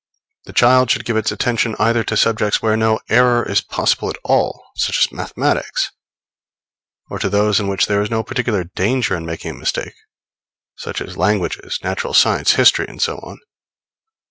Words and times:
The 0.45 0.53
child 0.53 0.89
should 0.89 1.05
give 1.05 1.15
its 1.15 1.31
attention 1.31 1.75
either 1.77 2.03
to 2.05 2.17
subjects 2.17 2.59
where 2.59 2.75
no 2.75 2.99
error 3.07 3.47
is 3.47 3.61
possible 3.61 4.09
at 4.09 4.17
all, 4.23 4.65
such 4.75 4.97
as 4.97 5.11
mathematics, 5.11 5.91
or 7.11 7.19
to 7.19 7.29
those 7.29 7.59
in 7.59 7.67
which 7.67 7.85
there 7.85 8.01
is 8.01 8.09
no 8.09 8.23
particular 8.23 8.63
danger 8.63 9.15
in 9.15 9.27
making 9.27 9.51
a 9.51 9.59
mistake, 9.59 9.93
such 10.75 11.01
as 11.01 11.17
languages, 11.17 11.77
natural 11.83 12.15
science, 12.15 12.53
history 12.53 12.87
and 12.87 12.99
so 12.99 13.17
on. 13.19 13.37